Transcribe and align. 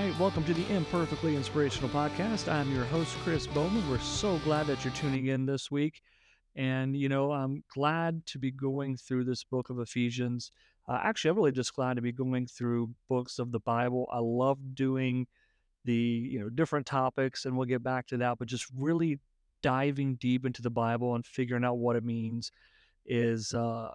right, 0.00 0.18
welcome 0.18 0.42
to 0.44 0.54
the 0.54 0.66
Imperfectly 0.74 1.36
Inspirational 1.36 1.90
Podcast. 1.90 2.50
I'm 2.50 2.72
your 2.72 2.84
host, 2.84 3.14
Chris 3.18 3.46
Bowman. 3.46 3.86
We're 3.90 3.98
so 3.98 4.38
glad 4.44 4.66
that 4.68 4.82
you're 4.82 4.94
tuning 4.94 5.26
in 5.26 5.44
this 5.44 5.70
week. 5.70 6.00
And, 6.56 6.96
you 6.96 7.10
know, 7.10 7.32
I'm 7.32 7.62
glad 7.74 8.24
to 8.26 8.38
be 8.38 8.50
going 8.50 8.96
through 8.96 9.24
this 9.24 9.44
book 9.44 9.68
of 9.68 9.78
Ephesians. 9.78 10.52
Uh, 10.88 10.98
actually, 11.02 11.32
I'm 11.32 11.36
really 11.36 11.52
just 11.52 11.74
glad 11.74 11.96
to 11.96 12.02
be 12.02 12.12
going 12.12 12.46
through 12.46 12.94
books 13.10 13.38
of 13.38 13.52
the 13.52 13.60
Bible. 13.60 14.08
I 14.10 14.20
love 14.20 14.74
doing 14.74 15.26
the, 15.84 15.92
you 15.92 16.40
know, 16.40 16.48
different 16.48 16.86
topics, 16.86 17.44
and 17.44 17.54
we'll 17.54 17.66
get 17.66 17.82
back 17.82 18.06
to 18.06 18.16
that, 18.18 18.38
but 18.38 18.48
just 18.48 18.68
really 18.74 19.18
diving 19.62 20.14
deep 20.14 20.46
into 20.46 20.62
the 20.62 20.70
Bible 20.70 21.14
and 21.14 21.26
figuring 21.26 21.64
out 21.64 21.76
what 21.76 21.96
it 21.96 22.04
means 22.04 22.52
is 23.04 23.52
uh, 23.52 23.90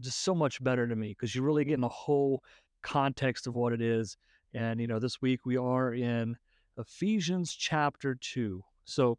just 0.00 0.22
so 0.22 0.34
much 0.34 0.62
better 0.62 0.86
to 0.86 0.96
me 0.96 1.08
because 1.08 1.34
you're 1.34 1.44
really 1.44 1.64
getting 1.64 1.80
the 1.80 1.88
whole 1.88 2.42
context 2.82 3.46
of 3.46 3.54
what 3.54 3.72
it 3.72 3.80
is. 3.80 4.18
And, 4.56 4.80
you 4.80 4.86
know, 4.86 4.98
this 4.98 5.20
week 5.20 5.44
we 5.44 5.58
are 5.58 5.92
in 5.92 6.34
Ephesians 6.78 7.54
chapter 7.54 8.14
2. 8.14 8.64
So, 8.86 9.18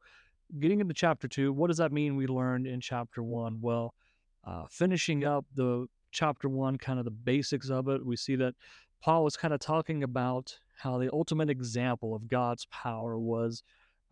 getting 0.59 0.79
into 0.79 0.95
chapter 0.95 1.27
2, 1.27 1.53
what 1.53 1.67
does 1.67 1.77
that 1.77 1.91
mean 1.91 2.15
we 2.15 2.25
learned 2.25 2.65
in 2.65 2.81
chapter 2.81 3.21
1? 3.21 3.59
Well, 3.61 3.93
uh, 4.43 4.63
finishing 4.71 5.25
up 5.25 5.45
the 5.53 5.85
chapter 6.11 6.49
1, 6.49 6.79
kind 6.79 6.97
of 6.97 7.05
the 7.05 7.11
basics 7.11 7.69
of 7.69 7.87
it, 7.87 8.03
we 8.03 8.15
see 8.15 8.35
that 8.37 8.55
Paul 8.99 9.23
was 9.23 9.37
kind 9.37 9.53
of 9.53 9.59
talking 9.59 10.01
about 10.01 10.57
how 10.75 10.97
the 10.97 11.13
ultimate 11.13 11.51
example 11.51 12.15
of 12.15 12.27
God's 12.27 12.65
power 12.71 13.19
was 13.19 13.61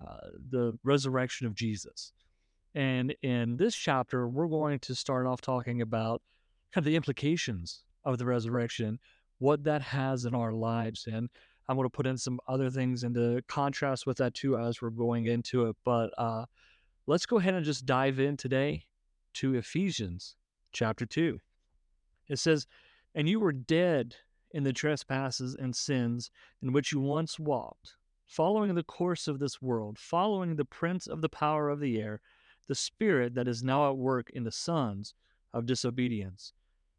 uh, 0.06 0.28
the 0.52 0.78
resurrection 0.84 1.48
of 1.48 1.56
Jesus. 1.56 2.12
And 2.76 3.16
in 3.24 3.58
this 3.58 3.76
chapter, 3.76 4.28
we're 4.28 4.48
going 4.48 4.78
to 4.80 4.94
start 4.94 5.26
off 5.26 5.42
talking 5.42 5.82
about 5.82 6.22
kind 6.72 6.86
of 6.86 6.86
the 6.86 6.98
implications 6.98 7.82
of 8.04 8.20
the 8.20 8.26
resurrection, 8.26 9.00
what 9.40 9.64
that 9.64 9.82
has 9.82 10.26
in 10.26 10.36
our 10.36 10.54
lives. 10.54 11.08
And 11.12 11.30
I'm 11.68 11.76
going 11.76 11.86
to 11.86 11.90
put 11.90 12.08
in 12.08 12.18
some 12.18 12.40
other 12.48 12.70
things 12.70 13.04
into 13.04 13.42
contrast 13.48 14.06
with 14.06 14.18
that 14.18 14.34
too 14.34 14.58
as 14.58 14.82
we're 14.82 14.90
going 14.90 15.26
into 15.26 15.66
it. 15.68 15.76
But 15.84 16.12
uh, 16.18 16.46
let's 17.08 17.26
go 17.26 17.38
ahead 17.38 17.54
and 17.54 17.66
just 17.66 17.86
dive 17.86 18.20
in 18.20 18.38
today 18.38 18.86
to 19.36 19.56
Ephesians 19.56 20.36
chapter 20.72 21.06
2. 21.06 21.40
It 22.30 22.40
says, 22.40 22.68
And 23.14 23.28
you 23.28 23.40
were 23.40 23.52
dead 23.52 24.16
in 24.52 24.64
the 24.64 24.74
trespasses 24.74 25.56
and 25.56 25.76
sins 25.76 26.32
in 26.62 26.72
which 26.72 26.92
you 26.92 27.00
once 27.00 27.40
walked, 27.40 27.96
following 28.26 28.74
the 28.74 28.84
course 28.84 29.28
of 29.28 29.40
this 29.40 29.62
world, 29.62 30.00
following 30.00 30.56
the 30.56 30.66
prince 30.66 31.08
of 31.08 31.22
the 31.22 31.30
power 31.30 31.70
of 31.70 31.80
the 31.80 32.00
air, 32.02 32.22
the 32.68 32.76
spirit 32.76 33.36
that 33.36 33.48
is 33.48 33.64
now 33.64 33.90
at 33.90 33.98
work 33.98 34.30
in 34.32 34.44
the 34.44 34.52
sons 34.52 35.14
of 35.54 35.66
disobedience, 35.66 36.54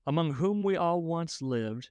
among 0.07 0.35
whom 0.35 0.63
we 0.63 0.77
all 0.77 1.03
once 1.03 1.41
lived 1.41 1.91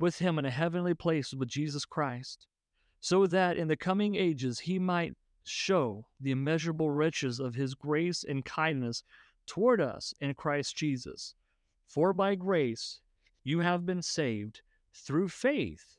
with 0.00 0.18
Him 0.18 0.38
in 0.38 0.44
a 0.44 0.50
heavenly 0.50 0.94
place 0.94 1.32
with 1.32 1.48
Jesus 1.48 1.84
Christ, 1.84 2.46
so 3.00 3.26
that 3.26 3.56
in 3.56 3.68
the 3.68 3.76
coming 3.76 4.16
ages 4.16 4.58
He 4.58 4.78
might 4.78 5.14
show 5.44 6.06
the 6.20 6.32
immeasurable 6.32 6.90
riches 6.90 7.38
of 7.38 7.54
His 7.54 7.74
grace 7.74 8.24
and 8.24 8.44
kindness 8.44 9.04
toward 9.46 9.80
us 9.80 10.12
in 10.20 10.34
Christ 10.34 10.76
Jesus. 10.76 11.34
For 11.86 12.12
by 12.12 12.34
grace 12.34 13.00
you 13.44 13.60
have 13.60 13.86
been 13.86 14.02
saved 14.02 14.62
through 14.92 15.28
faith 15.28 15.96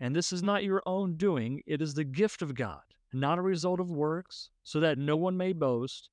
and 0.00 0.16
this 0.16 0.32
is 0.32 0.42
not 0.42 0.64
your 0.64 0.82
own 0.86 1.16
doing, 1.16 1.62
it 1.66 1.82
is 1.82 1.92
the 1.92 2.04
gift 2.04 2.40
of 2.40 2.54
God, 2.54 2.80
not 3.12 3.38
a 3.38 3.42
result 3.42 3.80
of 3.80 3.90
works, 3.90 4.48
so 4.64 4.80
that 4.80 4.96
no 4.96 5.14
one 5.14 5.36
may 5.36 5.52
boast. 5.52 6.08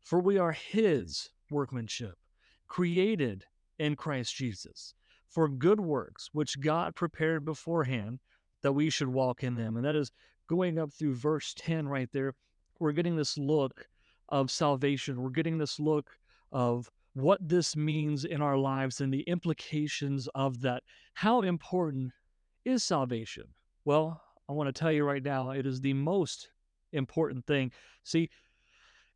For 0.00 0.18
we 0.18 0.36
are 0.36 0.50
His 0.50 1.30
workmanship, 1.48 2.18
created 2.66 3.44
in 3.78 3.94
Christ 3.94 4.34
Jesus, 4.34 4.94
for 5.30 5.48
good 5.48 5.80
works, 5.80 6.28
which 6.32 6.60
God 6.60 6.94
prepared 6.94 7.44
beforehand 7.44 8.18
that 8.62 8.72
we 8.72 8.90
should 8.90 9.08
walk 9.08 9.42
in 9.42 9.54
them. 9.54 9.76
And 9.76 9.84
that 9.84 9.96
is 9.96 10.12
going 10.48 10.78
up 10.78 10.92
through 10.92 11.14
verse 11.14 11.54
10 11.56 11.88
right 11.88 12.08
there. 12.12 12.34
We're 12.80 12.92
getting 12.92 13.16
this 13.16 13.38
look 13.38 13.86
of 14.28 14.50
salvation. 14.50 15.22
We're 15.22 15.30
getting 15.30 15.58
this 15.58 15.78
look 15.78 16.10
of 16.52 16.90
what 17.14 17.46
this 17.46 17.76
means 17.76 18.24
in 18.24 18.42
our 18.42 18.56
lives 18.56 19.00
and 19.00 19.12
the 19.12 19.22
implications 19.22 20.28
of 20.34 20.60
that. 20.62 20.82
How 21.14 21.42
important 21.42 22.12
is 22.64 22.82
salvation? 22.82 23.44
Well, 23.84 24.20
I 24.48 24.52
want 24.52 24.68
to 24.68 24.78
tell 24.78 24.92
you 24.92 25.04
right 25.04 25.22
now, 25.22 25.50
it 25.50 25.66
is 25.66 25.80
the 25.80 25.94
most 25.94 26.50
important 26.92 27.46
thing. 27.46 27.70
See, 28.02 28.30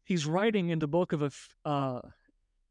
he's 0.04 0.26
writing 0.26 0.68
in 0.68 0.78
the 0.78 0.86
book 0.86 1.12
of 1.12 1.22
a, 1.22 1.30
uh, 1.68 2.00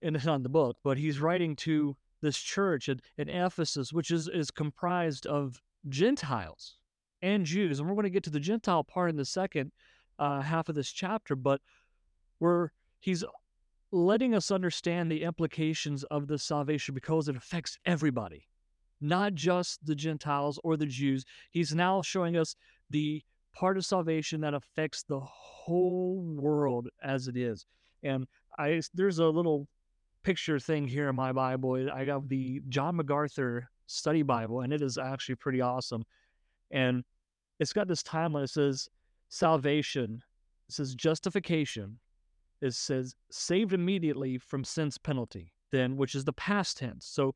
and 0.02 0.16
it's 0.16 0.26
not 0.26 0.44
the 0.44 0.50
book, 0.50 0.78
but 0.84 0.98
he's 0.98 1.20
writing 1.20 1.56
to 1.58 1.96
this 2.24 2.40
church 2.40 2.90
in, 2.90 3.00
in 3.18 3.30
Ephesus, 3.30 3.94
which 3.94 4.10
is, 4.10 4.28
is 4.28 4.50
comprised 4.50 5.28
of 5.28 5.62
Gentiles 5.90 6.78
and 7.22 7.46
Jews. 7.46 7.80
And 7.80 7.88
we're 7.88 7.96
going 7.96 8.04
to 8.04 8.10
get 8.10 8.24
to 8.24 8.32
the 8.32 8.40
Gentile 8.40 8.84
part 8.84 9.12
in 9.12 9.16
the 9.16 9.26
second 9.26 9.72
uh, 10.18 10.42
half 10.42 10.70
of 10.70 10.76
this 10.76 10.92
chapter, 10.92 11.36
but 11.36 11.62
where 12.40 12.72
he's 13.00 13.24
letting 13.92 14.34
us 14.34 14.50
understand 14.50 15.12
the 15.12 15.22
implications 15.22 16.04
of 16.06 16.28
this 16.28 16.44
salvation 16.44 16.96
because 16.96 17.28
it 17.28 17.36
affects 17.36 17.78
everybody 17.86 18.48
not 19.04 19.34
just 19.34 19.86
the 19.86 19.94
Gentiles 19.94 20.60
or 20.64 20.78
the 20.78 20.86
Jews. 20.86 21.26
He's 21.52 21.76
now 21.76 22.02
showing 22.02 22.38
us 22.38 22.56
the 22.90 23.22
part 23.54 23.78
of 23.78 23.86
salvation 23.86 24.42
that 24.42 24.54
affects 24.54 25.04
the 25.04 25.20
whole 25.20 26.24
world 26.24 26.88
as 27.04 27.28
it 27.28 27.36
is. 27.36 27.66
And 28.02 28.26
I 28.58 28.82
there's 28.94 29.20
a 29.20 29.28
little 29.28 29.68
picture 30.24 30.60
thing 30.60 30.88
here 30.88 31.10
in 31.10 31.16
my 31.16 31.32
Bible. 31.32 31.90
I 31.92 32.06
got 32.06 32.28
the 32.28 32.62
John 32.70 32.96
MacArthur 32.96 33.70
study 33.88 34.22
Bible, 34.22 34.62
and 34.62 34.74
it 34.74 34.82
is 34.82 34.98
actually 34.98 35.36
pretty 35.36 35.62
awesome. 35.62 36.04
And 36.72 37.04
it's 37.60 37.74
got 37.74 37.88
this 37.88 38.04
timeline. 38.04 38.46
It 38.46 38.50
says 38.50 38.90
salvation. 39.30 40.24
It 40.70 40.74
says 40.74 40.96
justification. 40.96 42.00
It 42.62 42.74
says 42.74 43.16
saved 43.30 43.74
immediately 43.74 44.38
from 44.38 44.64
sin's 44.64 44.98
penalty. 44.98 45.54
Then, 45.72 45.98
which 45.98 46.14
is 46.14 46.24
the 46.24 46.34
past 46.34 46.78
tense. 46.78 47.06
So 47.06 47.34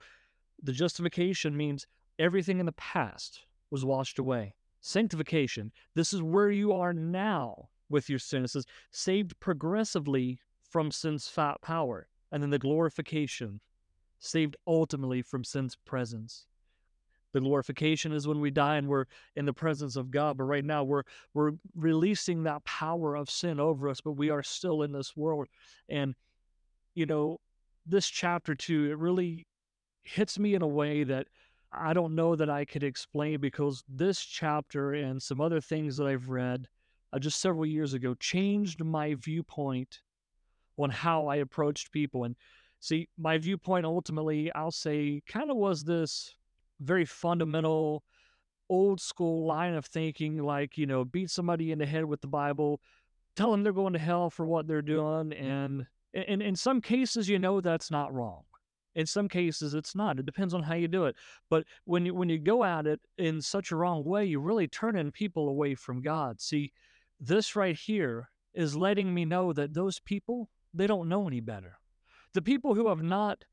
the 0.61 0.71
justification 0.71 1.57
means 1.57 1.87
everything 2.19 2.59
in 2.59 2.65
the 2.65 2.71
past 2.73 3.45
was 3.71 3.83
washed 3.83 4.19
away. 4.19 4.53
Sanctification, 4.81 5.71
this 5.95 6.13
is 6.13 6.21
where 6.21 6.51
you 6.51 6.71
are 6.71 6.93
now 6.93 7.69
with 7.89 8.09
your 8.09 8.19
sin. 8.19 8.43
It 8.43 8.49
says 8.49 8.65
saved 8.91 9.39
progressively 9.39 10.39
from 10.61 10.91
sin's 10.91 11.27
fat 11.27 11.61
power. 11.61 12.07
And 12.31 12.43
then 12.43 12.49
the 12.49 12.59
glorification, 12.59 13.61
saved 14.19 14.57
ultimately 14.65 15.21
from 15.21 15.43
sin's 15.43 15.75
presence. 15.75 16.45
The 17.33 17.41
glorification 17.41 18.13
is 18.13 18.27
when 18.27 18.39
we 18.39 18.51
die 18.51 18.77
and 18.77 18.87
we're 18.87 19.05
in 19.35 19.45
the 19.45 19.53
presence 19.53 19.95
of 19.95 20.11
God. 20.11 20.37
But 20.37 20.45
right 20.45 20.65
now 20.65 20.83
we're 20.83 21.03
we're 21.33 21.51
releasing 21.75 22.43
that 22.43 22.63
power 22.63 23.15
of 23.15 23.29
sin 23.29 23.59
over 23.59 23.89
us, 23.89 24.01
but 24.01 24.13
we 24.13 24.29
are 24.29 24.43
still 24.43 24.81
in 24.81 24.91
this 24.91 25.15
world. 25.15 25.47
And 25.89 26.15
you 26.95 27.05
know, 27.05 27.39
this 27.85 28.07
chapter 28.07 28.55
two, 28.55 28.89
it 28.89 28.97
really 28.97 29.45
hits 30.03 30.39
me 30.39 30.55
in 30.55 30.61
a 30.61 30.67
way 30.67 31.03
that 31.03 31.27
I 31.71 31.93
don't 31.93 32.15
know 32.15 32.35
that 32.35 32.49
I 32.49 32.65
could 32.65 32.83
explain 32.83 33.39
because 33.39 33.83
this 33.87 34.21
chapter 34.21 34.93
and 34.93 35.21
some 35.21 35.41
other 35.41 35.61
things 35.61 35.97
that 35.97 36.07
I've 36.07 36.29
read 36.29 36.67
uh, 37.11 37.19
just 37.19 37.41
several 37.41 37.65
years 37.65 37.93
ago 37.93 38.15
changed 38.15 38.83
my 38.83 39.15
viewpoint 39.15 40.01
on 40.77 40.89
how 40.89 41.27
I 41.27 41.37
approached 41.37 41.91
people. 41.91 42.23
And 42.23 42.35
see, 42.79 43.09
my 43.17 43.37
viewpoint 43.37 43.85
ultimately, 43.85 44.51
I'll 44.53 44.71
say, 44.71 45.21
kind 45.27 45.51
of 45.51 45.57
was 45.57 45.83
this 45.83 46.35
very 46.79 47.05
fundamental, 47.05 48.03
old 48.69 49.01
school 49.01 49.45
line 49.45 49.73
of 49.73 49.85
thinking 49.85 50.37
like, 50.37 50.77
you 50.77 50.85
know, 50.85 51.03
beat 51.03 51.29
somebody 51.29 51.71
in 51.71 51.79
the 51.79 51.85
head 51.85 52.05
with 52.05 52.21
the 52.21 52.27
Bible, 52.27 52.79
tell 53.35 53.51
them 53.51 53.63
they're 53.63 53.73
going 53.73 53.93
to 53.93 53.99
hell 53.99 54.29
for 54.29 54.45
what 54.45 54.67
they're 54.67 54.81
doing. 54.81 55.29
Mm-hmm. 55.29 55.45
And, 55.45 55.85
and 56.13 56.41
in 56.41 56.55
some 56.55 56.81
cases, 56.81 57.29
you 57.29 57.39
know, 57.39 57.61
that's 57.61 57.91
not 57.91 58.13
wrong. 58.13 58.43
In 58.95 59.05
some 59.05 59.29
cases, 59.29 59.75
it's 59.75 59.95
not. 59.95 60.17
It 60.17 60.25
depends 60.25 60.55
on 60.55 60.63
how 60.63 60.73
you 60.73 60.87
do 60.87 61.05
it. 61.05 61.15
But 61.51 61.65
when 61.85 62.07
you 62.07 62.15
when 62.15 62.29
you 62.29 62.39
go 62.39 62.63
at 62.63 62.87
it 62.87 62.99
in 63.19 63.41
such 63.43 63.69
a 63.69 63.75
wrong 63.75 64.03
way, 64.03 64.25
you're 64.25 64.39
really 64.39 64.67
turning 64.67 65.11
people 65.11 65.49
away 65.49 65.75
from 65.75 66.01
God. 66.01 66.41
See, 66.41 66.73
this 67.19 67.55
right 67.55 67.75
here 67.75 68.31
is 68.55 68.75
letting 68.75 69.13
me 69.13 69.23
know 69.23 69.53
that 69.53 69.75
those 69.75 69.99
people 69.99 70.49
they 70.77 70.87
don't 70.87 71.09
know 71.09 71.27
any 71.27 71.39
better. 71.39 71.79
The 72.33 72.41
people 72.41 72.75
who 72.75 72.87
have 72.87 73.01
not 73.01 73.43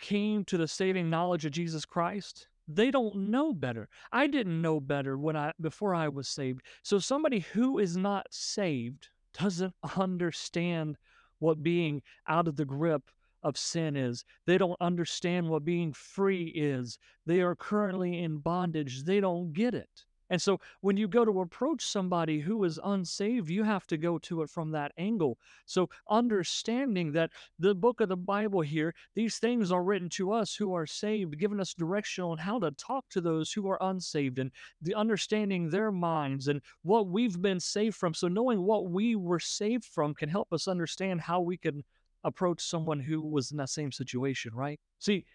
came 0.00 0.44
to 0.46 0.56
the 0.56 0.66
saving 0.68 1.08
knowledge 1.08 1.44
of 1.44 1.52
Jesus 1.52 1.84
Christ, 1.84 2.48
They 2.68 2.90
don't 2.90 3.30
know 3.30 3.52
better. 3.52 3.88
I 4.12 4.26
didn't 4.26 4.62
know 4.62 4.80
better 4.80 5.18
when 5.18 5.36
I 5.36 5.52
before 5.60 5.94
I 5.94 6.08
was 6.08 6.28
saved. 6.28 6.62
So 6.82 6.98
somebody 6.98 7.40
who 7.40 7.78
is 7.78 7.96
not 7.96 8.26
saved 8.30 9.08
doesn't 9.38 9.74
understand 9.96 10.96
what 11.38 11.62
being 11.62 12.02
out 12.28 12.48
of 12.48 12.56
the 12.56 12.64
grip 12.64 13.10
of 13.42 13.58
sin 13.58 13.96
is. 13.96 14.24
They 14.46 14.58
don't 14.58 14.80
understand 14.80 15.48
what 15.48 15.64
being 15.64 15.92
free 15.92 16.44
is. 16.54 16.98
They 17.26 17.40
are 17.40 17.56
currently 17.56 18.22
in 18.22 18.38
bondage. 18.38 19.04
They 19.04 19.20
don't 19.20 19.52
get 19.52 19.74
it. 19.74 20.04
And 20.32 20.40
so 20.40 20.60
when 20.80 20.96
you 20.96 21.08
go 21.08 21.26
to 21.26 21.42
approach 21.42 21.84
somebody 21.86 22.40
who 22.40 22.64
is 22.64 22.80
unsaved, 22.82 23.50
you 23.50 23.64
have 23.64 23.86
to 23.88 23.98
go 23.98 24.16
to 24.20 24.40
it 24.40 24.48
from 24.48 24.70
that 24.70 24.92
angle. 24.96 25.36
So 25.66 25.90
understanding 26.08 27.12
that 27.12 27.32
the 27.58 27.74
book 27.74 28.00
of 28.00 28.08
the 28.08 28.16
Bible 28.16 28.62
here, 28.62 28.94
these 29.14 29.36
things 29.36 29.70
are 29.70 29.84
written 29.84 30.08
to 30.08 30.32
us 30.32 30.56
who 30.56 30.72
are 30.74 30.86
saved, 30.86 31.38
giving 31.38 31.60
us 31.60 31.74
direction 31.74 32.24
on 32.24 32.38
how 32.38 32.58
to 32.60 32.70
talk 32.70 33.04
to 33.10 33.20
those 33.20 33.52
who 33.52 33.68
are 33.68 33.76
unsaved 33.82 34.38
and 34.38 34.50
the 34.80 34.94
understanding 34.94 35.68
their 35.68 35.92
minds 35.92 36.48
and 36.48 36.62
what 36.80 37.08
we've 37.08 37.42
been 37.42 37.60
saved 37.60 37.96
from. 37.96 38.14
So 38.14 38.26
knowing 38.26 38.62
what 38.62 38.88
we 38.88 39.16
were 39.16 39.38
saved 39.38 39.84
from 39.84 40.14
can 40.14 40.30
help 40.30 40.50
us 40.50 40.66
understand 40.66 41.20
how 41.20 41.42
we 41.42 41.58
can 41.58 41.84
approach 42.24 42.62
someone 42.62 43.00
who 43.00 43.20
was 43.20 43.50
in 43.50 43.58
that 43.58 43.68
same 43.68 43.92
situation, 43.92 44.54
right? 44.54 44.80
See, 44.98 45.26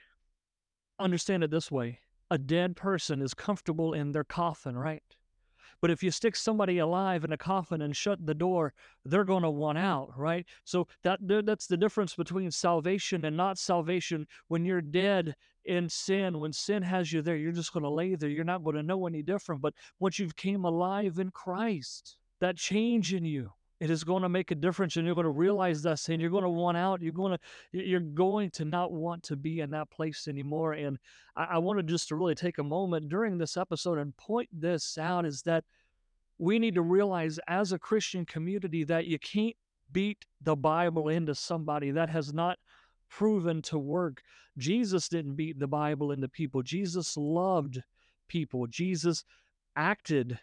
understand 0.98 1.44
it 1.44 1.52
this 1.52 1.70
way 1.70 2.00
a 2.30 2.38
dead 2.38 2.76
person 2.76 3.22
is 3.22 3.34
comfortable 3.34 3.94
in 3.94 4.12
their 4.12 4.24
coffin, 4.24 4.78
right? 4.78 5.04
But 5.82 5.92
if 5.92 6.02
you 6.02 6.10
stick 6.12 6.36
somebody 6.36 6.80
alive 6.80 7.24
in 7.24 7.32
a 7.32 7.38
coffin 7.38 7.82
and 7.82 7.96
shut 7.96 8.26
the 8.26 8.34
door, 8.34 8.74
they're 9.06 9.24
going 9.24 9.44
to 9.44 9.50
want 9.50 9.78
out, 9.78 10.12
right? 10.18 10.46
So 10.64 10.88
that 11.04 11.20
that's 11.46 11.68
the 11.68 11.78
difference 11.78 12.16
between 12.16 12.50
salvation 12.50 13.26
and 13.26 13.38
not 13.38 13.60
salvation. 13.60 14.28
When 14.48 14.66
you're 14.66 14.82
dead 14.82 15.36
in 15.66 15.88
sin, 15.90 16.40
when 16.40 16.54
sin 16.54 16.82
has 16.82 17.14
you 17.14 17.22
there, 17.22 17.36
you're 17.36 17.52
just 17.52 17.74
going 17.74 17.84
to 17.84 17.90
lay 17.90 18.16
there. 18.16 18.30
You're 18.30 18.44
not 18.44 18.64
going 18.64 18.76
to 18.76 18.84
know 18.84 19.06
any 19.06 19.22
different. 19.22 19.62
But 19.62 19.76
once 20.00 20.18
you've 20.18 20.36
came 20.36 20.66
alive 20.66 21.20
in 21.20 21.30
Christ, 21.30 22.18
that 22.40 22.58
change 22.58 23.14
in 23.14 23.26
you, 23.26 23.52
it 23.80 23.92
is 23.92 24.04
going 24.04 24.24
to 24.24 24.30
make 24.30 24.52
a 24.52 24.56
difference 24.56 24.96
and 24.96 25.06
you're 25.06 25.16
going 25.16 25.26
to 25.26 25.30
realize 25.32 25.82
that 25.84 26.08
and 26.10 26.22
you're 26.22 26.32
going 26.32 26.44
to 26.44 26.50
want 26.50 26.78
out 26.78 27.02
you're 27.02 27.12
going 27.12 27.38
to 27.38 27.40
you're 27.72 28.00
going 28.00 28.50
to 28.52 28.66
not 28.66 28.92
want 28.92 29.24
to 29.24 29.36
be 29.36 29.60
in 29.60 29.70
that 29.72 29.90
place 29.90 30.28
anymore 30.28 30.74
and 30.74 30.98
i, 31.36 31.44
I 31.44 31.58
wanted 31.58 31.88
just 31.88 32.08
to 32.10 32.16
really 32.16 32.36
take 32.36 32.58
a 32.58 32.64
moment 32.64 33.10
during 33.10 33.38
this 33.38 33.58
episode 33.58 33.98
and 33.98 34.16
point 34.18 34.50
this 34.52 34.98
out 34.98 35.26
is 35.26 35.42
that 35.44 35.64
we 36.40 36.60
need 36.60 36.76
to 36.76 36.82
realize 36.82 37.40
as 37.48 37.72
a 37.72 37.80
christian 37.80 38.26
community 38.26 38.84
that 38.86 39.06
you 39.06 39.20
can't 39.20 39.56
beat 39.92 40.26
the 40.42 40.56
bible 40.56 41.10
into 41.10 41.34
somebody 41.34 41.92
that 41.92 42.10
has 42.10 42.34
not 42.34 42.58
proven 43.10 43.62
to 43.64 43.78
work. 43.78 44.22
Jesus 44.58 45.08
didn't 45.08 45.36
beat 45.36 45.60
the 45.60 45.68
bible 45.68 46.12
into 46.12 46.28
people. 46.28 46.62
Jesus 46.62 47.16
loved 47.18 47.82
people. 48.28 48.68
Jesus 48.68 49.24
acted 49.76 50.40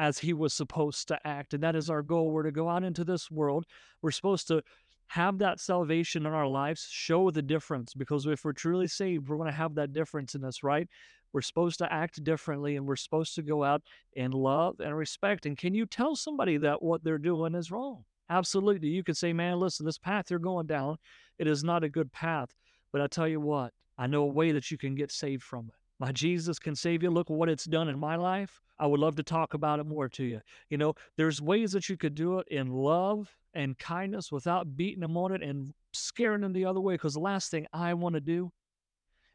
as 0.00 0.18
he 0.18 0.32
was 0.32 0.54
supposed 0.54 1.08
to 1.08 1.26
act. 1.26 1.52
And 1.52 1.62
that 1.62 1.76
is 1.76 1.90
our 1.90 2.02
goal. 2.02 2.30
We're 2.30 2.44
to 2.44 2.50
go 2.50 2.70
out 2.70 2.82
into 2.82 3.04
this 3.04 3.30
world. 3.30 3.66
We're 4.00 4.10
supposed 4.10 4.48
to 4.48 4.62
have 5.08 5.38
that 5.38 5.60
salvation 5.60 6.24
in 6.24 6.32
our 6.32 6.46
lives, 6.46 6.88
show 6.90 7.30
the 7.30 7.42
difference, 7.42 7.92
because 7.92 8.24
if 8.24 8.42
we're 8.42 8.52
truly 8.54 8.86
saved, 8.86 9.28
we're 9.28 9.36
going 9.36 9.50
to 9.50 9.54
have 9.54 9.74
that 9.74 9.92
difference 9.92 10.34
in 10.34 10.42
us, 10.42 10.62
right? 10.62 10.88
We're 11.34 11.42
supposed 11.42 11.78
to 11.78 11.92
act 11.92 12.24
differently 12.24 12.76
and 12.76 12.86
we're 12.86 12.96
supposed 12.96 13.34
to 13.34 13.42
go 13.42 13.62
out 13.62 13.82
and 14.16 14.32
love 14.32 14.80
and 14.80 14.96
respect. 14.96 15.44
And 15.44 15.56
can 15.56 15.74
you 15.74 15.84
tell 15.84 16.16
somebody 16.16 16.56
that 16.56 16.82
what 16.82 17.04
they're 17.04 17.18
doing 17.18 17.54
is 17.54 17.70
wrong? 17.70 18.04
Absolutely. 18.30 18.88
You 18.88 19.04
could 19.04 19.18
say, 19.18 19.34
man, 19.34 19.60
listen, 19.60 19.84
this 19.84 19.98
path 19.98 20.30
you're 20.30 20.38
going 20.38 20.66
down, 20.66 20.96
it 21.38 21.46
is 21.46 21.62
not 21.62 21.84
a 21.84 21.90
good 21.90 22.10
path. 22.10 22.48
But 22.90 23.02
I 23.02 23.06
tell 23.06 23.28
you 23.28 23.40
what, 23.40 23.74
I 23.98 24.06
know 24.06 24.22
a 24.22 24.26
way 24.26 24.52
that 24.52 24.70
you 24.70 24.78
can 24.78 24.94
get 24.94 25.12
saved 25.12 25.42
from 25.42 25.66
it. 25.68 25.79
My 26.00 26.12
Jesus 26.12 26.58
can 26.58 26.74
save 26.74 27.02
you. 27.02 27.10
Look 27.10 27.28
what 27.28 27.50
it's 27.50 27.66
done 27.66 27.88
in 27.88 27.98
my 27.98 28.16
life. 28.16 28.58
I 28.78 28.86
would 28.86 28.98
love 28.98 29.16
to 29.16 29.22
talk 29.22 29.52
about 29.52 29.80
it 29.80 29.84
more 29.84 30.08
to 30.08 30.24
you. 30.24 30.40
You 30.70 30.78
know, 30.78 30.94
there's 31.18 31.42
ways 31.42 31.72
that 31.72 31.90
you 31.90 31.98
could 31.98 32.14
do 32.14 32.38
it 32.38 32.48
in 32.48 32.68
love 32.68 33.36
and 33.52 33.78
kindness 33.78 34.32
without 34.32 34.76
beating 34.76 35.00
them 35.00 35.18
on 35.18 35.32
it 35.32 35.42
and 35.42 35.74
scaring 35.92 36.40
them 36.40 36.54
the 36.54 36.64
other 36.64 36.80
way. 36.80 36.94
Because 36.94 37.12
the 37.12 37.20
last 37.20 37.50
thing 37.50 37.66
I 37.74 37.92
want 37.92 38.14
to 38.14 38.20
do 38.20 38.50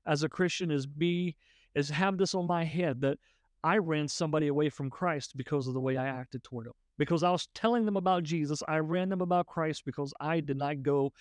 as 0.08 0.24
a 0.24 0.30
Christian 0.30 0.72
is 0.72 0.88
be 0.88 1.36
is 1.76 1.90
have 1.90 2.18
this 2.18 2.34
on 2.34 2.48
my 2.48 2.64
head 2.64 3.00
that 3.02 3.20
I 3.64 3.78
ran 3.78 4.08
somebody 4.08 4.48
away 4.48 4.70
from 4.70 4.90
Christ 4.90 5.38
because 5.38 5.68
of 5.68 5.76
the 5.76 5.80
way 5.80 5.98
I 5.98 6.08
acted 6.08 6.44
toward 6.44 6.66
them. 6.66 6.74
Because 6.98 7.22
I 7.22 7.30
was 7.30 7.48
telling 7.54 7.86
them 7.86 7.98
about 7.98 8.24
Jesus, 8.24 8.64
I 8.68 8.78
ran 8.78 9.10
them 9.10 9.22
about 9.22 9.46
Christ 9.46 9.84
because 9.86 10.14
I 10.20 10.40
did 10.40 10.58
not 10.58 10.82
go 10.82 11.14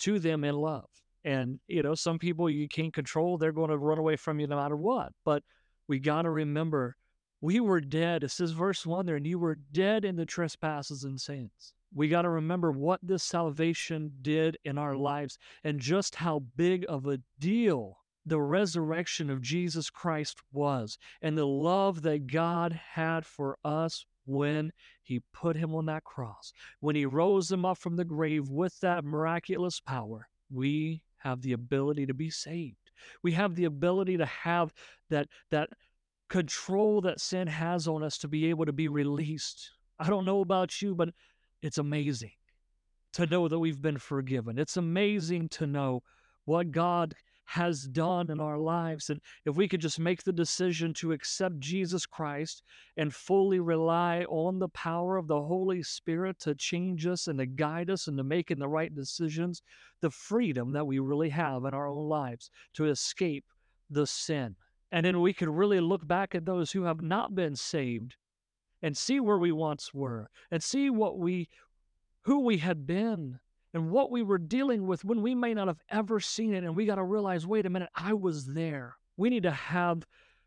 to 0.00 0.18
them 0.18 0.44
in 0.44 0.56
love. 0.56 0.88
And, 1.24 1.60
you 1.68 1.82
know, 1.82 1.94
some 1.94 2.18
people 2.18 2.48
you 2.48 2.68
can't 2.68 2.92
control, 2.92 3.36
they're 3.36 3.52
going 3.52 3.70
to 3.70 3.78
run 3.78 3.98
away 3.98 4.16
from 4.16 4.40
you 4.40 4.46
no 4.46 4.56
matter 4.56 4.76
what. 4.76 5.12
But 5.24 5.42
we 5.88 5.98
got 5.98 6.22
to 6.22 6.30
remember 6.30 6.96
we 7.40 7.60
were 7.60 7.80
dead. 7.80 8.22
It 8.22 8.30
says, 8.30 8.52
verse 8.52 8.84
1 8.84 9.06
there, 9.06 9.16
and 9.16 9.26
you 9.26 9.38
were 9.38 9.58
dead 9.72 10.04
in 10.04 10.16
the 10.16 10.26
trespasses 10.26 11.04
and 11.04 11.20
sins. 11.20 11.74
We 11.94 12.08
got 12.08 12.22
to 12.22 12.28
remember 12.28 12.70
what 12.70 13.00
this 13.02 13.24
salvation 13.24 14.12
did 14.22 14.56
in 14.64 14.78
our 14.78 14.94
lives 14.94 15.38
and 15.64 15.80
just 15.80 16.14
how 16.14 16.40
big 16.56 16.84
of 16.88 17.06
a 17.06 17.18
deal 17.38 17.96
the 18.26 18.40
resurrection 18.40 19.30
of 19.30 19.40
Jesus 19.40 19.90
Christ 19.90 20.38
was 20.52 20.98
and 21.22 21.36
the 21.36 21.46
love 21.46 22.02
that 22.02 22.26
God 22.26 22.78
had 22.92 23.24
for 23.24 23.58
us 23.64 24.04
when 24.26 24.72
he 25.02 25.20
put 25.32 25.56
him 25.56 25.74
on 25.74 25.86
that 25.86 26.04
cross, 26.04 26.52
when 26.80 26.94
he 26.94 27.06
rose 27.06 27.50
him 27.50 27.64
up 27.64 27.78
from 27.78 27.96
the 27.96 28.04
grave 28.04 28.48
with 28.48 28.78
that 28.80 29.04
miraculous 29.04 29.80
power. 29.80 30.28
We 30.52 31.02
have 31.20 31.42
the 31.42 31.52
ability 31.52 32.06
to 32.06 32.14
be 32.14 32.30
saved. 32.30 32.90
We 33.22 33.32
have 33.32 33.54
the 33.54 33.64
ability 33.64 34.18
to 34.18 34.26
have 34.26 34.74
that 35.08 35.28
that 35.50 35.70
control 36.28 37.00
that 37.00 37.20
sin 37.20 37.48
has 37.48 37.88
on 37.88 38.02
us 38.02 38.18
to 38.18 38.28
be 38.28 38.50
able 38.50 38.66
to 38.66 38.72
be 38.72 38.88
released. 38.88 39.70
I 39.98 40.08
don't 40.08 40.24
know 40.24 40.40
about 40.40 40.80
you, 40.80 40.94
but 40.94 41.10
it's 41.62 41.78
amazing 41.78 42.32
to 43.14 43.26
know 43.26 43.48
that 43.48 43.58
we've 43.58 43.82
been 43.82 43.98
forgiven. 43.98 44.58
It's 44.58 44.76
amazing 44.76 45.48
to 45.50 45.66
know 45.66 46.02
what 46.44 46.70
God 46.70 47.14
has 47.50 47.82
done 47.82 48.30
in 48.30 48.38
our 48.38 48.58
lives. 48.58 49.10
And 49.10 49.20
if 49.44 49.56
we 49.56 49.66
could 49.66 49.80
just 49.80 49.98
make 49.98 50.22
the 50.22 50.32
decision 50.32 50.94
to 50.94 51.10
accept 51.10 51.58
Jesus 51.58 52.06
Christ 52.06 52.62
and 52.96 53.12
fully 53.12 53.58
rely 53.58 54.22
on 54.28 54.60
the 54.60 54.68
power 54.68 55.16
of 55.16 55.26
the 55.26 55.42
Holy 55.42 55.82
Spirit 55.82 56.38
to 56.40 56.54
change 56.54 57.08
us 57.08 57.26
and 57.26 57.40
to 57.40 57.46
guide 57.46 57.90
us 57.90 58.06
into 58.06 58.22
making 58.22 58.60
the 58.60 58.68
right 58.68 58.94
decisions, 58.94 59.62
the 60.00 60.12
freedom 60.12 60.70
that 60.70 60.86
we 60.86 61.00
really 61.00 61.30
have 61.30 61.64
in 61.64 61.74
our 61.74 61.88
own 61.88 62.08
lives 62.08 62.52
to 62.74 62.84
escape 62.84 63.46
the 63.90 64.06
sin. 64.06 64.54
And 64.92 65.04
then 65.04 65.20
we 65.20 65.32
could 65.32 65.48
really 65.48 65.80
look 65.80 66.06
back 66.06 66.36
at 66.36 66.46
those 66.46 66.70
who 66.70 66.84
have 66.84 67.02
not 67.02 67.34
been 67.34 67.56
saved 67.56 68.14
and 68.80 68.96
see 68.96 69.18
where 69.18 69.38
we 69.38 69.50
once 69.50 69.92
were 69.92 70.30
and 70.52 70.62
see 70.62 70.88
what 70.88 71.18
we 71.18 71.48
who 72.22 72.44
we 72.44 72.58
had 72.58 72.86
been 72.86 73.40
and 73.72 73.90
what 73.90 74.10
we 74.10 74.22
were 74.22 74.38
dealing 74.38 74.86
with 74.86 75.04
when 75.04 75.22
we 75.22 75.34
may 75.34 75.54
not 75.54 75.68
have 75.68 75.82
ever 75.88 76.20
seen 76.20 76.54
it. 76.54 76.64
And 76.64 76.74
we 76.74 76.86
got 76.86 76.96
to 76.96 77.04
realize 77.04 77.46
wait 77.46 77.66
a 77.66 77.70
minute, 77.70 77.90
I 77.94 78.12
was 78.12 78.46
there. 78.46 78.96
We 79.16 79.30
need 79.30 79.44
to 79.44 79.50
have 79.50 80.06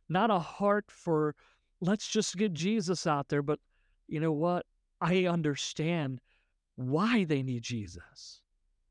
not 0.09 0.29
a 0.29 0.39
heart 0.39 0.85
for 0.89 1.35
let's 1.81 2.07
just 2.07 2.37
get 2.37 2.53
Jesus 2.53 3.07
out 3.07 3.29
there, 3.29 3.41
but 3.41 3.59
you 4.07 4.19
know 4.19 4.31
what? 4.31 4.65
I 5.01 5.25
understand 5.25 6.21
why 6.75 7.23
they 7.23 7.43
need 7.43 7.63
Jesus, 7.63 8.41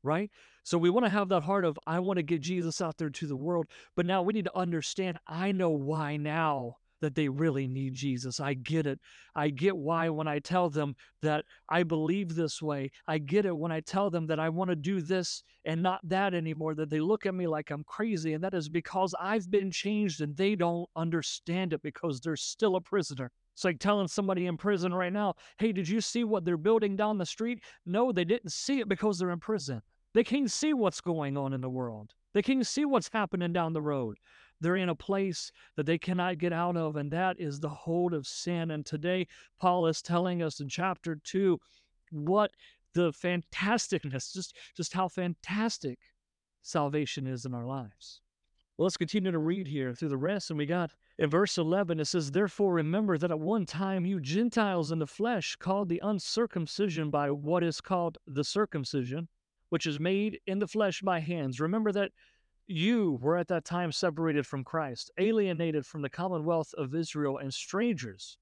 right? 0.03 0.29
So 0.63 0.77
we 0.77 0.89
want 0.89 1.05
to 1.05 1.11
have 1.11 1.29
that 1.29 1.43
heart 1.43 1.65
of, 1.65 1.77
I 1.85 1.99
want 1.99 2.17
to 2.17 2.23
get 2.23 2.41
Jesus 2.41 2.81
out 2.81 2.97
there 2.97 3.09
to 3.09 3.27
the 3.27 3.35
world, 3.35 3.67
but 3.95 4.05
now 4.05 4.21
we 4.21 4.33
need 4.33 4.45
to 4.45 4.57
understand, 4.57 5.19
I 5.27 5.51
know 5.51 5.71
why 5.71 6.17
now 6.17 6.77
that 7.03 7.15
they 7.15 7.27
really 7.27 7.67
need 7.67 7.93
Jesus. 7.93 8.39
I 8.39 8.53
get 8.53 8.87
it. 8.87 8.97
I 9.35 9.49
get 9.49 9.75
why 9.75 10.07
when 10.07 10.25
I 10.25 10.39
tell 10.39 10.69
them 10.69 10.95
that 11.21 11.43
I 11.67 11.83
believe 11.83 12.33
this 12.33 12.61
way. 12.61 12.91
I 13.09 13.17
get 13.17 13.45
it 13.45 13.55
when 13.55 13.73
I 13.73 13.81
tell 13.81 14.09
them 14.09 14.25
that 14.27 14.39
I 14.39 14.47
want 14.47 14.69
to 14.69 14.75
do 14.77 15.01
this 15.01 15.43
and 15.65 15.83
not 15.83 15.99
that 16.07 16.33
anymore, 16.33 16.75
that 16.75 16.89
they 16.89 17.01
look 17.01 17.25
at 17.25 17.35
me 17.35 17.45
like 17.45 17.71
I'm 17.71 17.83
crazy. 17.83 18.33
And 18.33 18.43
that 18.43 18.53
is 18.53 18.69
because 18.69 19.13
I've 19.19 19.51
been 19.51 19.69
changed 19.69 20.21
and 20.21 20.33
they 20.37 20.55
don't 20.55 20.89
understand 20.95 21.73
it 21.73 21.81
because 21.81 22.21
they're 22.21 22.37
still 22.37 22.77
a 22.77 22.81
prisoner. 22.81 23.29
It's 23.53 23.65
like 23.65 23.79
telling 23.79 24.07
somebody 24.07 24.45
in 24.45 24.55
prison 24.55 24.93
right 24.93 25.11
now, 25.11 25.35
hey, 25.57 25.73
did 25.73 25.89
you 25.89 25.99
see 25.99 26.23
what 26.23 26.45
they're 26.45 26.55
building 26.55 26.95
down 26.95 27.17
the 27.17 27.25
street? 27.25 27.59
No, 27.85 28.13
they 28.13 28.23
didn't 28.23 28.53
see 28.53 28.79
it 28.79 28.87
because 28.87 29.19
they're 29.19 29.31
in 29.31 29.41
prison. 29.41 29.81
They 30.13 30.23
can't 30.23 30.49
see 30.49 30.73
what's 30.73 31.01
going 31.01 31.35
on 31.35 31.51
in 31.51 31.59
the 31.59 31.69
world. 31.69 32.13
They 32.33 32.41
can't 32.41 32.65
see 32.65 32.85
what's 32.85 33.09
happening 33.11 33.51
down 33.51 33.73
the 33.73 33.81
road. 33.81 34.17
They're 34.63 34.77
in 34.77 34.89
a 34.89 34.95
place 34.95 35.51
that 35.75 35.85
they 35.85 35.97
cannot 35.97 36.37
get 36.37 36.53
out 36.53 36.77
of, 36.77 36.95
and 36.95 37.11
that 37.11 37.39
is 37.39 37.59
the 37.59 37.69
hold 37.69 38.13
of 38.13 38.25
sin. 38.25 38.71
And 38.71 38.85
today, 38.85 39.27
Paul 39.59 39.87
is 39.87 40.01
telling 40.01 40.41
us 40.41 40.61
in 40.61 40.69
chapter 40.69 41.19
2 41.21 41.59
what 42.11 42.51
the 42.93 43.11
fantasticness, 43.11 44.33
just, 44.33 44.55
just 44.75 44.93
how 44.93 45.09
fantastic 45.09 45.99
salvation 46.61 47.27
is 47.27 47.45
in 47.45 47.53
our 47.53 47.65
lives. 47.65 48.21
Well, 48.77 48.85
let's 48.85 48.97
continue 48.97 49.31
to 49.31 49.37
read 49.37 49.67
here 49.67 49.93
through 49.93 50.09
the 50.09 50.17
rest. 50.17 50.49
And 50.49 50.57
we 50.57 50.65
got 50.65 50.91
in 51.19 51.29
verse 51.29 51.57
11, 51.57 51.99
it 51.99 52.05
says, 52.05 52.31
Therefore 52.31 52.73
remember 52.73 53.17
that 53.17 53.31
at 53.31 53.39
one 53.39 53.65
time 53.65 54.05
you 54.05 54.21
Gentiles 54.21 54.91
in 54.91 54.99
the 54.99 55.05
flesh 55.05 55.57
called 55.57 55.89
the 55.89 56.01
uncircumcision 56.03 57.09
by 57.09 57.29
what 57.29 57.63
is 57.63 57.81
called 57.81 58.17
the 58.27 58.43
circumcision, 58.43 59.27
which 59.69 59.85
is 59.85 59.99
made 59.99 60.39
in 60.47 60.59
the 60.59 60.67
flesh 60.67 61.01
by 61.01 61.19
hands. 61.19 61.59
Remember 61.59 61.91
that 61.91 62.11
you 62.67 63.19
were 63.21 63.37
at 63.37 63.47
that 63.49 63.65
time 63.65 63.91
separated 63.91 64.47
from 64.47 64.63
Christ, 64.63 65.11
alienated 65.17 65.85
from 65.85 66.01
the 66.01 66.09
commonwealth 66.09 66.73
of 66.75 66.95
Israel, 66.95 67.37
and 67.37 67.53
strangers 67.53 68.37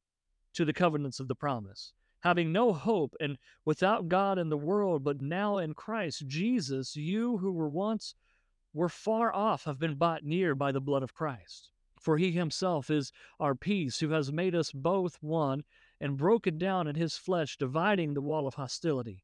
to 0.54 0.66
the 0.66 0.74
covenants 0.74 1.20
of 1.20 1.28
the 1.28 1.36
promise, 1.36 1.94
having 2.22 2.52
no 2.52 2.74
hope 2.74 3.16
and 3.20 3.38
without 3.66 4.10
God 4.10 4.38
in 4.38 4.50
the 4.50 4.58
world, 4.58 5.04
but 5.04 5.22
now 5.22 5.58
in 5.58 5.74
Christ 5.74 6.28
Jesus, 6.28 6.96
you 6.96 7.38
who 7.38 7.52
were 7.52 7.70
once 7.70 8.16
were 8.74 8.90
far 8.90 9.34
off 9.34 9.66
have 9.66 9.80
been 9.80 9.96
bought 9.96 10.24
near 10.24 10.56
by 10.56 10.72
the 10.72 10.82
blood 10.82 11.04
of 11.04 11.14
Christ. 11.14 11.70
For 12.00 12.18
he 12.18 12.32
himself 12.32 12.90
is 12.90 13.12
our 13.40 13.56
peace, 13.56 14.00
who 14.00 14.10
has 14.10 14.32
made 14.32 14.56
us 14.56 14.72
both 14.72 15.22
one 15.22 15.64
and 16.00 16.18
broken 16.18 16.58
down 16.58 16.88
in 16.88 16.96
his 16.96 17.18
flesh, 17.18 17.58
dividing 17.58 18.14
the 18.14 18.22
wall 18.22 18.48
of 18.48 18.56
hostility, 18.56 19.24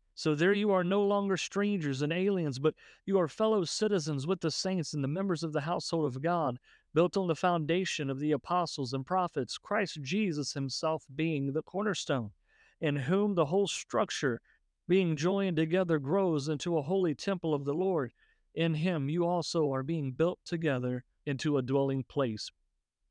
So 0.21 0.35
there 0.35 0.53
you 0.53 0.69
are 0.69 0.83
no 0.83 1.01
longer 1.01 1.35
strangers 1.35 2.03
and 2.03 2.13
aliens, 2.13 2.59
but 2.59 2.75
you 3.07 3.19
are 3.19 3.27
fellow 3.27 3.63
citizens 3.63 4.27
with 4.27 4.39
the 4.39 4.51
saints 4.51 4.93
and 4.93 5.03
the 5.03 5.07
members 5.07 5.41
of 5.41 5.51
the 5.51 5.61
household 5.61 6.05
of 6.05 6.21
God, 6.21 6.59
built 6.93 7.17
on 7.17 7.27
the 7.27 7.35
foundation 7.35 8.07
of 8.07 8.19
the 8.19 8.33
apostles 8.33 8.93
and 8.93 9.03
prophets, 9.03 9.57
Christ 9.57 9.99
Jesus 10.03 10.53
himself 10.53 11.03
being 11.15 11.51
the 11.51 11.63
cornerstone, 11.63 12.29
in 12.81 12.95
whom 12.95 13.33
the 13.33 13.47
whole 13.47 13.67
structure, 13.67 14.41
being 14.87 15.15
joined 15.15 15.57
together, 15.57 15.97
grows 15.97 16.49
into 16.49 16.77
a 16.77 16.83
holy 16.83 17.15
temple 17.15 17.55
of 17.55 17.65
the 17.65 17.73
Lord. 17.73 18.13
In 18.53 18.75
him 18.75 19.09
you 19.09 19.25
also 19.25 19.73
are 19.73 19.81
being 19.81 20.11
built 20.11 20.37
together 20.45 21.03
into 21.25 21.57
a 21.57 21.63
dwelling 21.63 22.03
place. 22.03 22.51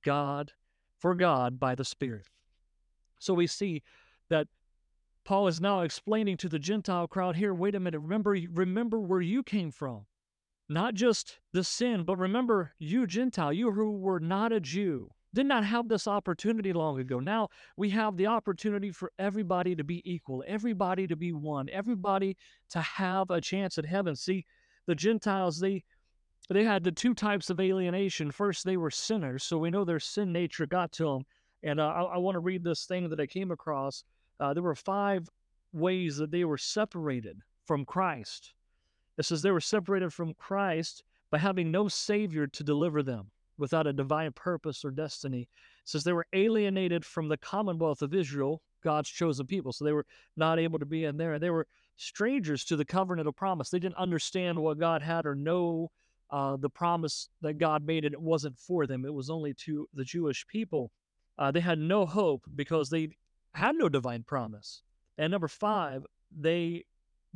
God, 0.05 0.53
for 1.01 1.17
God 1.17 1.59
by 1.59 1.75
the 1.75 1.85
Spirit. 1.85 2.29
So 3.19 3.35
we 3.35 3.49
see 3.49 3.83
that 4.29 4.47
Paul 5.25 5.49
is 5.49 5.61
now 5.61 5.83
explaining 5.83 6.37
to 6.39 6.49
the 6.49 6.59
Gentile 6.59 7.07
crowd 7.07 7.37
here, 7.37 7.55
wait 7.55 7.75
a 7.75 7.81
minute, 7.81 8.01
remember, 8.01 8.37
remember 8.53 9.01
where 9.01 9.21
you 9.21 9.43
came 9.43 9.71
from. 9.71 10.07
Not 10.69 10.95
just 10.95 11.41
the 11.53 11.65
sin, 11.65 12.05
but 12.05 12.19
remember 12.19 12.73
you, 12.79 13.07
Gentile, 13.07 13.53
you 13.53 13.73
who 13.73 13.99
were 13.99 14.21
not 14.21 14.53
a 14.53 14.61
Jew, 14.61 15.11
did 15.35 15.47
not 15.47 15.65
have 15.65 15.89
this 15.89 16.09
opportunity 16.09 16.73
long 16.73 16.99
ago. 16.99 17.21
Now 17.21 17.49
we 17.77 17.91
have 17.91 18.17
the 18.17 18.27
opportunity 18.27 18.91
for 18.91 19.13
everybody 19.19 19.77
to 19.77 19.85
be 19.85 20.03
equal, 20.11 20.45
everybody 20.47 21.07
to 21.07 21.17
be 21.17 21.33
one, 21.33 21.69
everybody 21.71 22.37
to 22.71 22.81
have 22.81 23.31
a 23.31 23.41
chance 23.41 23.79
at 23.79 23.87
heaven. 23.87 24.17
See, 24.17 24.47
the 24.87 24.95
Gentiles, 24.95 25.61
they 25.61 25.85
they 26.49 26.65
had 26.65 26.83
the 26.83 26.91
two 26.91 27.15
types 27.15 27.49
of 27.49 27.61
alienation. 27.61 28.33
First, 28.33 28.65
they 28.65 28.77
were 28.77 28.91
sinners, 28.91 29.45
so 29.45 29.59
we 29.59 29.71
know 29.71 29.85
their 29.85 30.01
sin 30.01 30.33
nature 30.33 30.67
got 30.67 30.91
to 30.93 31.05
them. 31.05 31.25
And 31.63 31.79
uh, 31.79 31.87
I, 31.87 32.03
I 32.03 32.19
want 32.19 32.35
to 32.35 32.41
read 32.41 32.65
this 32.65 32.87
thing 32.87 33.09
that 33.11 33.21
I 33.21 33.27
came 33.27 33.53
across. 33.53 34.03
Uh, 34.41 34.55
there 34.55 34.63
were 34.63 34.75
five 34.75 35.29
ways 35.73 36.17
that 36.17 36.31
they 36.31 36.45
were 36.45 36.59
separated 36.59 37.41
from 37.65 37.85
Christ. 37.85 38.55
It 39.19 39.25
says 39.25 39.43
they 39.43 39.51
were 39.51 39.61
separated 39.61 40.13
from 40.13 40.35
Christ 40.35 41.05
by 41.31 41.39
having 41.39 41.71
no 41.71 41.89
Savior 41.89 42.47
to 42.47 42.65
deliver 42.65 43.03
them 43.03 43.31
without 43.59 43.87
a 43.87 43.93
divine 43.93 44.33
purpose 44.33 44.85
or 44.85 44.91
destiny. 44.91 45.43
It 45.43 45.49
says 45.85 46.03
they 46.03 46.15
were 46.15 46.27
alienated 46.33 47.05
from 47.05 47.29
the 47.29 47.37
commonwealth 47.37 48.03
of 48.03 48.15
Israel, 48.15 48.63
God's 48.83 49.11
chosen 49.11 49.47
people. 49.47 49.73
So 49.73 49.85
they 49.85 49.93
were 49.93 50.07
not 50.37 50.59
able 50.59 50.79
to 50.79 50.87
be 50.87 51.05
in 51.05 51.19
there. 51.19 51.39
They 51.39 51.51
were 51.51 51.67
strangers 51.97 52.65
to 52.65 52.77
the 52.77 52.85
covenant 52.85 53.29
of 53.29 53.37
promise. 53.37 53.69
They 53.69 53.79
didn't 53.79 53.97
understand 53.97 54.59
what 54.59 54.79
God 54.79 55.03
had 55.03 55.27
or 55.27 55.35
know 55.35 55.91
uh, 56.31 56.57
the 56.57 56.71
promise 56.71 57.29
that 57.43 57.59
God 57.59 57.85
made, 57.85 58.05
and 58.05 58.15
it 58.15 58.21
wasn't 58.21 58.57
for 58.57 58.87
them. 58.87 59.05
It 59.05 59.13
was 59.13 59.29
only 59.29 59.53
to 59.55 59.89
the 59.93 60.05
Jewish 60.05 60.47
people. 60.47 60.91
Uh, 61.39 61.51
they 61.51 61.61
had 61.61 61.79
no 61.79 62.07
hope 62.07 62.45
because 62.55 62.89
they 62.89 63.11
had 63.55 63.77
no 63.77 63.89
divine 63.89 64.23
promise. 64.23 64.83
And 65.19 65.31
number 65.31 65.49
five, 65.49 66.07
they 66.37 66.85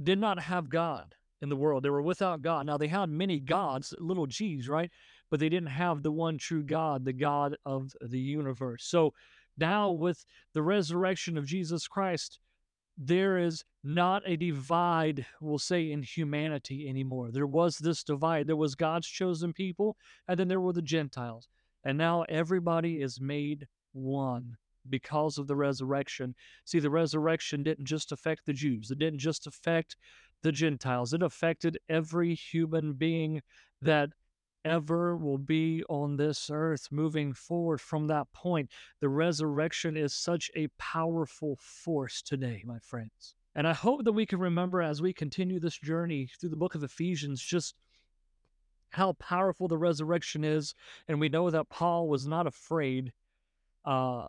did 0.02 0.18
not 0.18 0.38
have 0.40 0.68
God 0.68 1.14
in 1.42 1.49
the 1.49 1.56
world. 1.56 1.83
They 1.83 1.90
were 1.90 2.02
without 2.02 2.42
God. 2.42 2.66
Now, 2.66 2.76
they 2.76 2.88
had 2.88 3.09
many 3.09 3.40
gods, 3.40 3.94
little 3.99 4.26
g's, 4.26 4.68
right? 4.68 4.90
But 5.30 5.40
they 5.40 5.49
didn't 5.49 5.68
have 5.68 6.02
the 6.02 6.12
one 6.12 6.38
true 6.38 6.62
God, 6.62 7.04
the 7.04 7.12
God 7.12 7.56
of 7.66 7.92
the 8.00 8.18
universe. 8.18 8.85
So 8.85 9.12
now, 9.59 9.90
with 9.90 10.25
the 10.52 10.62
resurrection 10.62 11.37
of 11.37 11.47
Jesus 11.47 11.87
Christ, 11.87 12.38
there 12.97 13.38
is 13.38 13.64
not 13.83 14.23
a 14.26 14.37
divide, 14.37 15.26
we'll 15.40 15.59
say, 15.59 15.90
in 15.90 16.02
humanity 16.02 16.88
anymore. 16.88 17.30
There 17.30 17.47
was 17.47 17.78
this 17.78 18.04
divide. 18.04 18.47
There 18.47 18.56
was 18.56 18.75
God's 18.75 19.06
chosen 19.06 19.52
people, 19.52 19.97
and 20.28 20.38
then 20.38 20.49
there 20.49 20.61
were 20.61 20.73
the 20.73 20.83
Gentiles. 20.83 21.49
And 21.85 21.99
now 21.99 22.25
everybody 22.28 23.02
is 23.02 23.21
made 23.21 23.66
one 23.92 24.56
because 24.88 25.38
of 25.38 25.47
the 25.47 25.57
resurrection. 25.57 26.35
See, 26.64 26.79
the 26.79 26.91
resurrection 26.91 27.62
didn't 27.62 27.87
just 27.87 28.12
affect 28.12 28.47
the 28.47 28.53
Jews, 28.53 28.91
it 28.91 28.99
didn't 28.99 29.21
just 29.21 29.47
affect 29.47 29.97
the 30.43 30.53
Gentiles, 30.53 31.12
it 31.12 31.23
affected 31.23 31.79
every 31.88 32.35
human 32.35 32.93
being 32.95 33.43
that 33.83 34.11
ever 34.64 35.17
will 35.17 35.38
be 35.38 35.85
on 35.88 36.17
this 36.17 36.50
earth 36.50 36.88
moving 36.91 37.33
forward 37.33 37.81
from 37.81 38.07
that 38.07 38.26
point. 38.33 38.71
The 39.00 39.09
resurrection 39.09 39.97
is 39.97 40.14
such 40.14 40.50
a 40.57 40.69
powerful 40.79 41.59
force 41.61 42.23
today, 42.23 42.62
my 42.67 42.79
friends. 42.79 43.35
And 43.55 43.69
I 43.69 43.73
hope 43.73 44.05
that 44.05 44.12
we 44.12 44.26
can 44.26 44.41
remember 44.41 44.83
as 44.83 45.00
we 45.00 45.12
continue 45.12 45.61
this 45.61 45.79
journey 45.79 46.29
through 46.41 46.50
the 46.50 46.57
book 46.57 46.75
of 46.75 46.83
Ephesians 46.83 47.41
just 47.41 47.75
how 48.91 49.12
powerful 49.14 49.69
the 49.69 49.79
resurrection 49.79 50.45
is. 50.45 50.75
And 51.09 51.21
we 51.21 51.29
know 51.29 51.50
that 51.50 51.69
Paul 51.69 52.09
was 52.09 52.26
not 52.26 52.47
afraid 52.47 53.12
uh, 53.85 54.26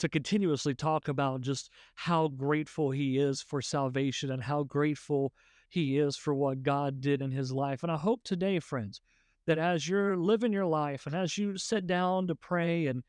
to 0.00 0.08
continuously 0.08 0.74
talk 0.74 1.08
about 1.08 1.42
just 1.42 1.70
how 1.94 2.28
grateful 2.28 2.90
he 2.90 3.18
is 3.18 3.42
for 3.42 3.62
salvation 3.62 4.30
and 4.30 4.42
how 4.42 4.62
grateful 4.62 5.32
he 5.68 5.98
is 5.98 6.16
for 6.16 6.34
what 6.34 6.62
God 6.62 7.00
did 7.00 7.22
in 7.22 7.30
his 7.30 7.52
life. 7.52 7.82
And 7.82 7.92
I 7.92 7.96
hope 7.96 8.22
today, 8.24 8.58
friends, 8.58 9.00
that 9.46 9.58
as 9.58 9.88
you're 9.88 10.16
living 10.16 10.52
your 10.52 10.66
life 10.66 11.06
and 11.06 11.14
as 11.14 11.38
you 11.38 11.56
sit 11.56 11.86
down 11.86 12.26
to 12.26 12.34
pray 12.34 12.86
and 12.86 13.02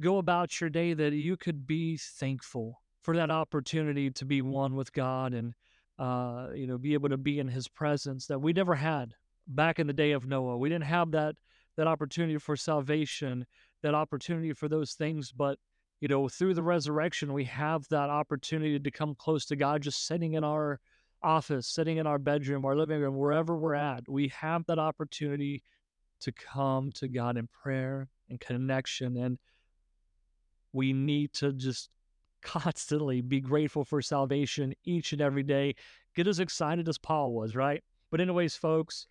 go 0.00 0.18
about 0.18 0.60
your 0.60 0.68
day, 0.68 0.94
that 0.94 1.12
you 1.12 1.36
could 1.36 1.66
be 1.66 1.96
thankful 1.96 2.82
for 3.00 3.16
that 3.16 3.30
opportunity 3.30 4.10
to 4.10 4.24
be 4.24 4.42
one 4.42 4.74
with 4.74 4.92
God 4.92 5.34
and, 5.34 5.54
uh, 5.98 6.48
you 6.54 6.66
know, 6.66 6.76
be 6.76 6.94
able 6.94 7.08
to 7.08 7.16
be 7.16 7.38
in 7.38 7.48
his 7.48 7.68
presence 7.68 8.26
that 8.26 8.40
we 8.40 8.52
never 8.52 8.74
had 8.74 9.14
back 9.46 9.78
in 9.78 9.86
the 9.86 9.92
day 9.92 10.12
of 10.12 10.26
Noah. 10.26 10.58
We 10.58 10.68
didn't 10.68 10.84
have 10.84 11.12
that, 11.12 11.36
that 11.76 11.86
opportunity 11.86 12.38
for 12.38 12.56
salvation, 12.56 13.46
that 13.82 13.94
opportunity 13.94 14.52
for 14.52 14.68
those 14.68 14.92
things, 14.92 15.32
but 15.32 15.58
you 16.02 16.08
know, 16.08 16.28
through 16.28 16.52
the 16.52 16.64
resurrection, 16.64 17.32
we 17.32 17.44
have 17.44 17.86
that 17.90 18.10
opportunity 18.10 18.76
to 18.76 18.90
come 18.90 19.14
close 19.14 19.44
to 19.46 19.54
God 19.54 19.82
just 19.82 20.04
sitting 20.04 20.34
in 20.34 20.42
our 20.42 20.80
office, 21.22 21.68
sitting 21.68 21.98
in 21.98 22.08
our 22.08 22.18
bedroom, 22.18 22.64
our 22.64 22.74
living 22.74 23.00
room, 23.00 23.16
wherever 23.16 23.56
we're 23.56 23.76
at. 23.76 24.08
We 24.08 24.26
have 24.36 24.66
that 24.66 24.80
opportunity 24.80 25.62
to 26.22 26.32
come 26.32 26.90
to 26.96 27.06
God 27.06 27.36
in 27.36 27.46
prayer 27.46 28.08
and 28.28 28.40
connection. 28.40 29.16
And 29.16 29.38
we 30.72 30.92
need 30.92 31.34
to 31.34 31.52
just 31.52 31.88
constantly 32.42 33.20
be 33.20 33.40
grateful 33.40 33.84
for 33.84 34.02
salvation 34.02 34.74
each 34.84 35.12
and 35.12 35.22
every 35.22 35.44
day. 35.44 35.76
Get 36.16 36.26
as 36.26 36.40
excited 36.40 36.88
as 36.88 36.98
Paul 36.98 37.32
was, 37.32 37.54
right? 37.54 37.80
But, 38.10 38.20
anyways, 38.20 38.56
folks, 38.56 39.06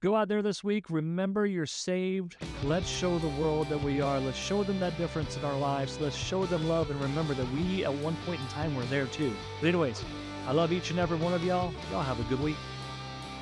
go 0.00 0.14
out 0.14 0.28
there 0.28 0.42
this 0.42 0.62
week. 0.62 0.90
Remember 0.90 1.46
you're 1.46 1.66
saved. 1.66 2.36
Let's 2.62 2.88
show 2.88 3.18
the 3.18 3.28
world 3.40 3.68
that 3.68 3.82
we 3.82 4.00
are. 4.00 4.20
Let's 4.20 4.38
show 4.38 4.62
them 4.62 4.78
that 4.80 4.96
difference 4.96 5.36
in 5.36 5.44
our 5.44 5.58
lives. 5.58 5.98
Let's 6.00 6.16
show 6.16 6.46
them 6.46 6.68
love 6.68 6.90
and 6.90 7.00
remember 7.00 7.34
that 7.34 7.50
we, 7.52 7.84
at 7.84 7.94
one 7.94 8.16
point 8.26 8.40
in 8.40 8.46
time, 8.48 8.74
were 8.74 8.84
there 8.84 9.06
too. 9.06 9.32
But, 9.60 9.68
anyways, 9.68 10.04
I 10.46 10.52
love 10.52 10.72
each 10.72 10.90
and 10.90 10.98
every 10.98 11.18
one 11.18 11.34
of 11.34 11.44
y'all. 11.44 11.72
Y'all 11.90 12.02
have 12.02 12.20
a 12.20 12.24
good 12.24 12.40
week. 12.40 12.56